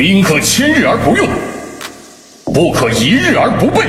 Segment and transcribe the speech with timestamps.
[0.00, 1.28] 兵可千日而不用，
[2.54, 3.84] 不可一日而不备。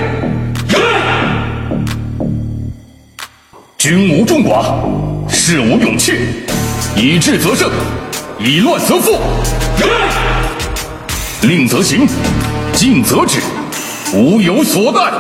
[3.77, 4.75] 军无众寡，
[5.29, 6.17] 士无勇怯，
[6.97, 7.71] 以智则胜，
[8.37, 9.17] 以乱则负。
[11.43, 12.05] 令则行，
[12.73, 13.39] 禁则止，
[14.13, 15.13] 无有所怠。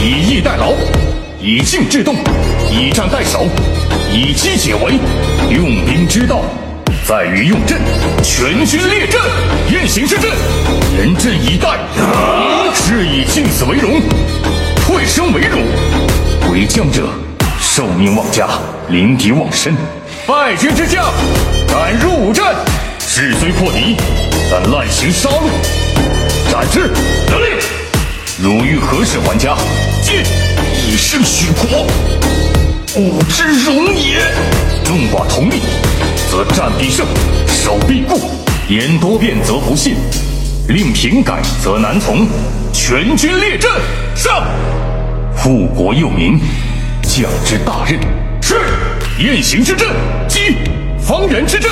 [0.00, 0.72] 以逸待劳，
[1.38, 2.14] 以静制动，
[2.70, 3.46] 以战代守，
[4.10, 4.94] 以击解围。
[5.50, 6.40] 用兵之道，
[7.06, 7.80] 在于用阵。
[8.22, 9.20] 全军列阵，
[9.70, 10.30] 雁行之阵，
[10.96, 11.78] 严阵以待。
[12.74, 14.00] 是以进死为荣，
[14.84, 15.58] 退生为辱。
[16.50, 17.08] 为将者，
[17.60, 18.48] 受命忘家，
[18.88, 19.74] 临敌忘身。
[20.26, 21.12] 败军之将，
[21.68, 22.44] 敢入吾阵，
[23.00, 23.96] 势虽破敌，
[24.50, 25.50] 但滥行杀戮，
[26.50, 26.88] 斩之。
[27.26, 27.58] 得令。
[28.42, 29.56] 汝欲何时还家？
[30.02, 30.22] 进，
[30.86, 31.86] 以胜许国，
[32.96, 34.20] 吾之荣也。
[34.84, 35.60] 众寡同力，
[36.32, 37.06] 则战必胜，
[37.46, 38.18] 守必固。
[38.66, 39.96] 言多变则不信，
[40.68, 42.26] 令平改则难从。
[42.72, 43.70] 全军列阵，
[44.16, 44.42] 上！
[45.36, 46.40] 护国佑民，
[47.02, 48.00] 将之大任。
[48.40, 48.54] 是。
[49.18, 49.86] 雁行之阵，
[50.26, 50.54] 击；
[50.98, 51.70] 方圆之阵，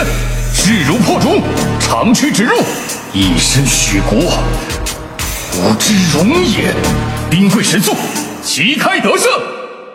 [0.53, 1.41] 势如破竹，
[1.81, 2.55] 长驱直入，
[3.15, 4.19] 以身许国，
[5.57, 6.75] 吾之荣也。
[7.31, 7.97] 兵贵神速，
[8.43, 9.27] 旗开得胜。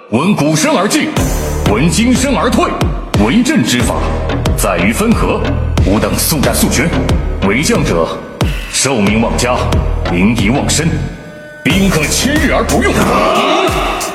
[0.09, 1.09] 闻鼓声而进，
[1.71, 2.65] 闻金声而退。
[3.23, 3.95] 为阵之法，
[4.57, 5.41] 在于分合。
[5.85, 6.89] 吾等速战速决。
[7.47, 8.07] 为将者，
[8.71, 9.55] 受命望家，
[10.11, 10.87] 临敌望身。
[11.63, 12.93] 兵可千日而不用，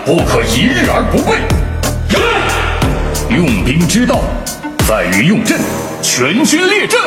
[0.04, 1.38] 不可一日而不备。
[3.34, 4.20] 用兵之道，
[4.88, 5.58] 在于用阵。
[6.02, 6.98] 全军列阵，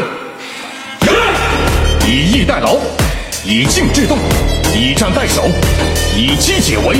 [2.07, 2.77] 以逸待劳，
[3.43, 4.17] 以静制动，
[4.73, 5.43] 以战代守，
[6.15, 6.97] 以击解围。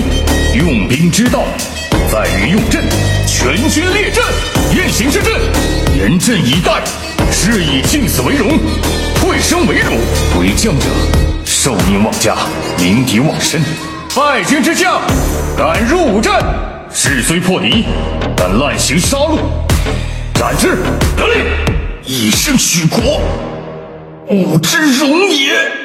[0.56, 1.44] 用兵之道，
[2.12, 2.84] 在于用阵。
[3.26, 4.24] 全军列阵，
[4.76, 5.32] 雁行之阵，
[5.96, 6.82] 严阵以待。
[7.32, 8.58] 是以进死为荣，
[9.16, 9.92] 退生为辱。
[10.40, 10.86] 为将者，
[11.46, 12.36] 受命望家，
[12.80, 13.62] 临敌望身。
[14.16, 15.00] 败军之将，
[15.56, 16.34] 敢入吾阵，
[16.92, 17.86] 势虽破敌，
[18.36, 19.38] 但滥行杀戮，
[20.34, 20.78] 斩之。
[21.16, 21.46] 得令。
[22.06, 23.22] 以胜许国，
[24.28, 25.83] 吾之荣也。